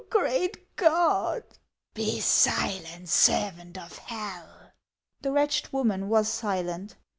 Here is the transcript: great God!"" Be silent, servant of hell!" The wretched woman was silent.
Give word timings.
great 0.09 0.75
God!"" 0.77 1.43
Be 1.93 2.19
silent, 2.21 3.07
servant 3.07 3.77
of 3.77 3.99
hell!" 3.99 4.71
The 5.21 5.31
wretched 5.31 5.71
woman 5.71 6.09
was 6.09 6.27
silent. 6.27 6.95